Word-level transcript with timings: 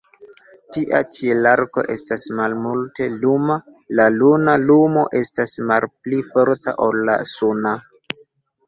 Tia 0.75 1.01
ĉielarko 1.17 1.83
estas 1.97 2.25
malmulte 2.39 3.11
luma, 3.27 3.59
la 4.01 4.09
luna 4.17 4.57
lumo 4.65 5.05
estas 5.23 5.55
malpli 5.75 6.25
forta 6.33 6.79
ol 6.89 7.05
la 7.13 7.21
suna. 7.37 7.79